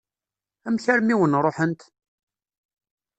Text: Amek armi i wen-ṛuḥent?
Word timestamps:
Amek 0.67 0.85
armi 0.93 1.13
i 1.13 1.15
wen-ṛuḥent? 1.19 1.81